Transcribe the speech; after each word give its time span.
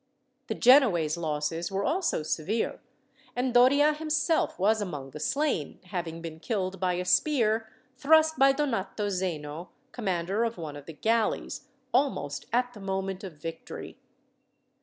The 0.47 0.55
Genoese 0.55 1.15
losses 1.15 1.69
were 1.71 1.83
also 1.85 2.23
severe, 2.23 2.79
and 3.35 3.53
Doria 3.53 3.93
himself 3.93 4.57
was 4.57 4.81
among 4.81 5.11
the 5.11 5.19
slain, 5.19 5.79
having 5.83 6.23
been 6.23 6.39
killed 6.39 6.79
by 6.79 6.93
a 6.93 7.05
spear 7.05 7.69
thrust 7.97 8.39
by 8.39 8.51
Donato 8.51 9.09
Zeno, 9.09 9.69
commander 9.91 10.43
of 10.43 10.57
one 10.57 10.75
of 10.75 10.87
the 10.87 10.93
galleys, 10.93 11.67
almost 11.93 12.47
at 12.51 12.73
the 12.73 12.79
moment 12.79 13.23
of 13.23 13.33
victory. 13.33 13.99